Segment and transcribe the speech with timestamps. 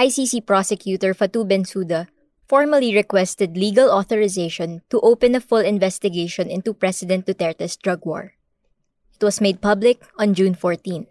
[0.00, 2.08] ICC prosecutor Fatou Bensouda
[2.48, 8.32] formally requested legal authorization to open a full investigation into President Duterte's drug war.
[9.12, 11.04] It was made public on June 14.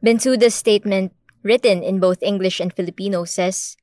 [0.00, 1.12] Bensouda's statement,
[1.44, 3.76] written in both English and Filipino, says,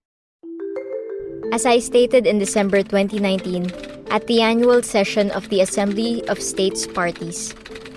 [1.54, 3.70] As I stated in December 2019
[4.10, 7.54] at the annual session of the Assembly of States Parties,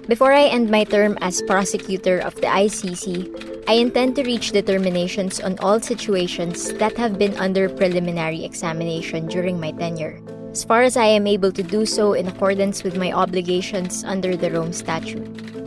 [0.06, 5.40] before I end my term as prosecutor of the ICC, I intend to reach determinations
[5.40, 10.96] on all situations that have been under preliminary examination during my tenure, as far as
[10.96, 15.20] I am able to do so in accordance with my obligations under the Rome Statute.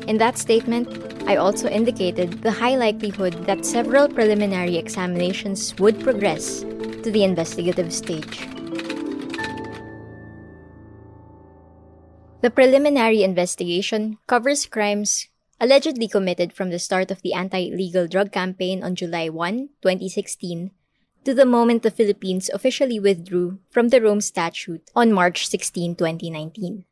[0.10, 0.90] In that statement,
[1.30, 6.62] I also indicated the high likelihood that several preliminary examinations would progress
[7.06, 8.50] to the investigative stage.
[12.42, 15.30] The preliminary investigation covers crimes
[15.62, 20.72] allegedly committed from the start of the anti-illegal drug campaign on July 1, 2016,
[21.24, 26.86] to the moment the Philippines officially withdrew from the Rome Statute on March 16, 2019.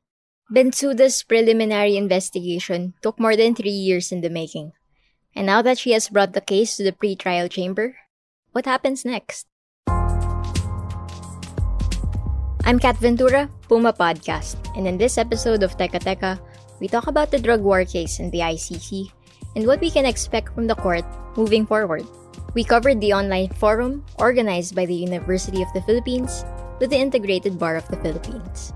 [0.54, 4.74] Bensouda's preliminary investigation took more than three years in the making.
[5.36, 7.98] And now that she has brought the case to the pre-trial chamber,
[8.52, 9.48] what happens next?
[12.66, 16.38] I'm Kat Ventura, Puma Podcast, and in this episode of Teka Teka,
[16.80, 19.12] we talk about the drug war case in the ICC
[19.56, 22.06] and what we can expect from the court moving forward.
[22.54, 26.44] We covered the online forum organized by the University of the Philippines
[26.80, 28.74] with the Integrated Bar of the Philippines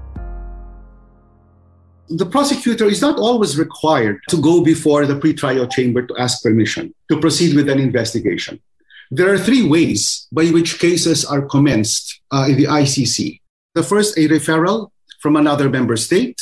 [2.10, 6.94] the prosecutor is not always required to go before the pretrial chamber to ask permission
[7.10, 8.62] to proceed with an investigation.
[9.10, 13.40] There are three ways by which cases are commenced uh, in the ICC.
[13.74, 14.90] The first, a referral
[15.22, 16.38] from another member state.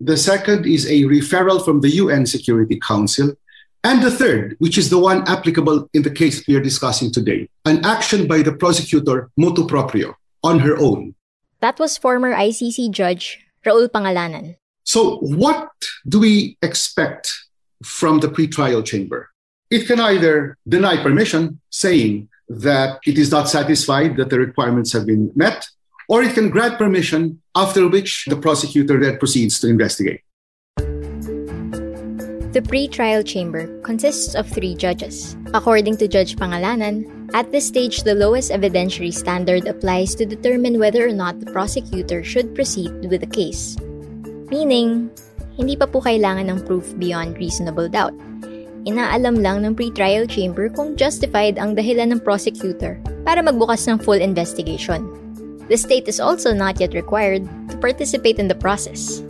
[0.00, 3.34] The second is a referral from the UN Security Council.
[3.82, 7.48] And the third, which is the one applicable in the case we are discussing today,
[7.64, 11.14] an action by the prosecutor motu proprio on her own.
[11.60, 14.56] That was former ICC judge Raul Pangalangan.
[14.84, 15.70] So, what
[16.08, 17.32] do we expect
[17.82, 19.30] from the pretrial chamber?
[19.70, 25.06] It can either deny permission, saying that it is not satisfied that the requirements have
[25.06, 25.68] been met,
[26.08, 30.24] or it can grant permission, after which the prosecutor then proceeds to investigate.
[32.56, 35.36] The pre-trial chamber consists of three judges.
[35.52, 37.04] According to Judge Pangalanan,
[37.36, 42.24] at this stage, the lowest evidentiary standard applies to determine whether or not the prosecutor
[42.24, 43.76] should proceed with the case.
[44.48, 45.12] Meaning,
[45.60, 48.16] hindi pa po kailangan ng proof beyond reasonable doubt.
[48.88, 52.96] Inaalam lang ng pre-trial chamber kung justified ang dahilan ng prosecutor
[53.28, 55.04] para magbukas ng full investigation.
[55.68, 59.22] The state is also not yet required to participate in the process.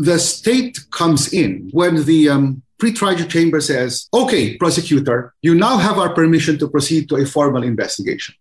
[0.00, 5.98] The state comes in when the um, pre-trial chamber says, okay, prosecutor, you now have
[5.98, 8.34] our permission to proceed to a formal investigation.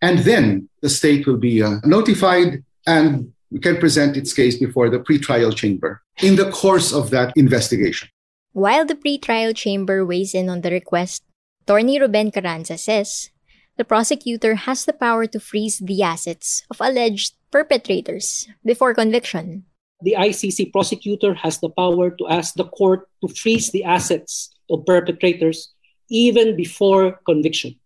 [0.00, 3.32] And then the state will be uh, notified and
[3.62, 8.08] can present its case before the pre-trial chamber in the course of that investigation.
[8.52, 11.22] While the pre-trial chamber weighs in on the request,
[11.62, 13.30] Attorney Ruben Carranza says
[13.76, 19.64] the prosecutor has the power to freeze the assets of alleged perpetrators before conviction.
[20.02, 24.84] The ICC prosecutor has the power to ask the court to freeze the assets of
[24.84, 25.72] perpetrators
[26.08, 27.76] even before conviction.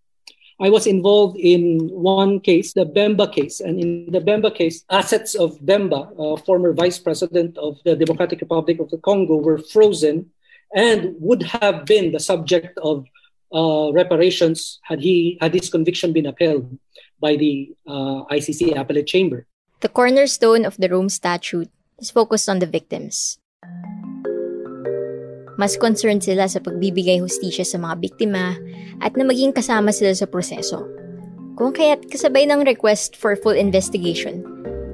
[0.61, 3.61] I was involved in one case, the Bemba case.
[3.61, 8.43] And in the Bemba case, assets of Bemba, uh, former vice president of the Democratic
[8.43, 10.31] Republic of the Congo, were frozen
[10.75, 13.07] and would have been the subject of
[13.53, 16.67] uh, reparations had he had his conviction been upheld
[17.21, 19.47] by the uh, ICC appellate chamber.
[19.81, 23.39] The cornerstone of the Rome Statute is focused on the victims.
[25.61, 28.57] Mas concerned sila sa pagbibigay hustisya sa mga biktima
[29.05, 30.89] at na maging kasama sila sa proseso.
[31.61, 34.41] Kung kaya't kasabay ng request for full investigation,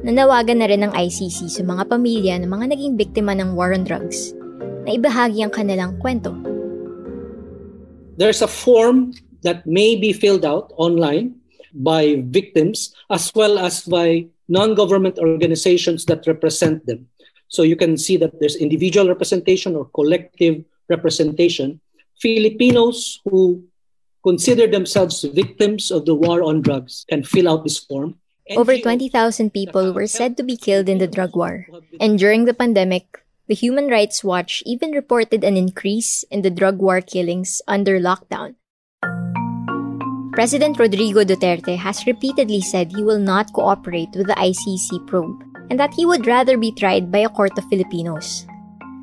[0.03, 3.87] nanawagan na rin ng ICC sa mga pamilya ng mga naging biktima ng war on
[3.87, 4.35] drugs
[4.83, 6.35] na ibahagi ang kanilang kwento.
[8.17, 11.37] There's a form that may be filled out online
[11.75, 17.09] by victims as well as by non-government organizations that represent them.
[17.49, 21.81] So you can see that there's individual representation or collective representation.
[22.21, 23.63] Filipinos who
[24.25, 28.17] consider themselves victims of the war on drugs can fill out this form.
[28.51, 31.67] Over 20,000 people were said to be killed in the drug war.
[32.01, 36.79] And during the pandemic, the Human Rights Watch even reported an increase in the drug
[36.79, 38.57] war killings under lockdown.
[40.33, 45.79] President Rodrigo Duterte has repeatedly said he will not cooperate with the ICC probe and
[45.79, 48.47] that he would rather be tried by a court of Filipinos.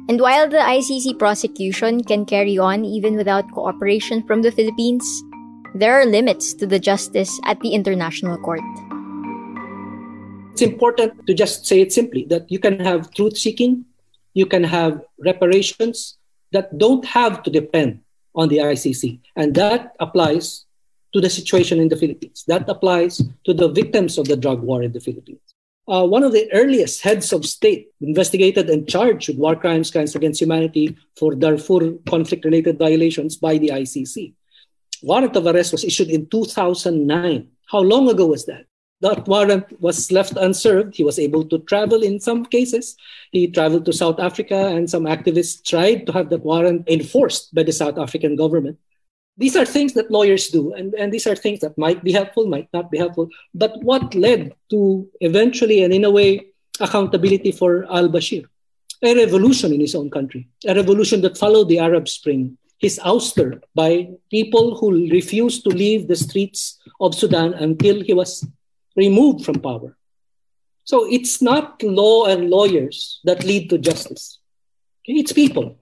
[0.10, 5.08] And while the ICC prosecution can carry on even without cooperation from the Philippines,
[5.74, 8.62] there are limits to the justice at the International Court.
[10.52, 13.86] It's important to just say it simply that you can have truth seeking,
[14.34, 16.18] you can have reparations
[16.52, 18.00] that don't have to depend
[18.36, 19.20] on the ICC.
[19.36, 20.66] And that applies
[21.14, 22.44] to the situation in the Philippines.
[22.48, 25.42] That applies to the victims of the drug war in the Philippines.
[25.88, 30.16] Uh, one of the earliest heads of state investigated and charged with war crimes, crimes
[30.16, 34.34] against humanity for Darfur conflict related violations by the ICC.
[35.04, 37.50] Warrant of arrest was issued in 2009.
[37.70, 38.66] How long ago was that?
[39.02, 40.96] That warrant was left unserved.
[40.96, 42.96] He was able to travel in some cases.
[43.32, 47.64] He traveled to South Africa, and some activists tried to have that warrant enforced by
[47.64, 48.78] the South African government
[49.38, 52.48] these are things that lawyers do and, and these are things that might be helpful
[52.48, 56.46] might not be helpful but what led to eventually and in a way
[56.80, 58.46] accountability for al-bashir
[59.04, 63.62] a revolution in his own country a revolution that followed the arab spring his ouster
[63.74, 68.46] by people who refused to leave the streets of sudan until he was
[68.96, 69.98] removed from power
[70.84, 74.40] so it's not law and lawyers that lead to justice
[75.06, 75.78] it's people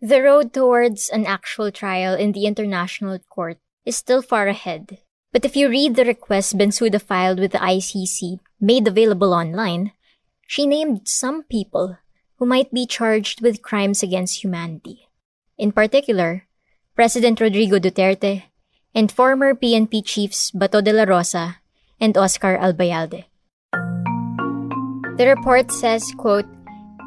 [0.00, 4.96] the road towards an actual trial in the International Court is still far ahead.
[5.30, 9.92] But if you read the request Bensouda filed with the ICC, made available online,
[10.46, 11.98] she named some people
[12.38, 15.04] who might be charged with crimes against humanity.
[15.58, 16.48] In particular,
[16.96, 18.44] President Rodrigo Duterte
[18.94, 21.60] and former PNP chiefs Bato de la Rosa
[22.00, 23.24] and Oscar Albayalde.
[25.16, 26.46] The report says, quote,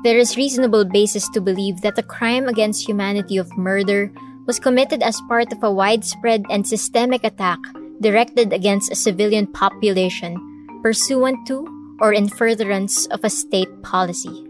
[0.03, 4.11] there is reasonable basis to believe that the crime against humanity of murder
[4.45, 7.59] was committed as part of a widespread and systemic attack
[8.01, 10.35] directed against a civilian population
[10.83, 11.65] pursuant to
[12.01, 14.45] or in furtherance of a state policy.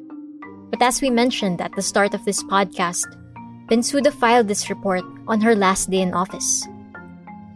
[0.72, 3.06] But as we mentioned at the start of this podcast,
[3.70, 6.68] Bensouda filed this report on her last day in office.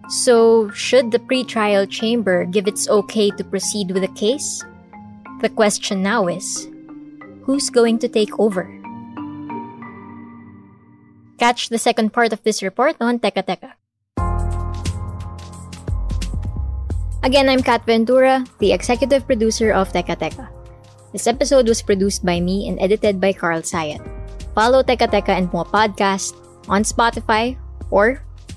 [0.07, 4.63] So, should the pretrial chamber give its okay to proceed with the case?
[5.43, 6.71] The question now is
[7.43, 8.71] who's going to take over?
[11.37, 13.75] Catch the second part of this report on Teka Teka.
[17.21, 20.47] Again, I'm Kat Ventura, the executive producer of Teka Teka.
[21.11, 23.99] This episode was produced by me and edited by Carl Sayat.
[24.55, 26.31] Follow Teka Teka and Mo Podcast
[26.71, 27.59] on Spotify
[27.91, 28.23] or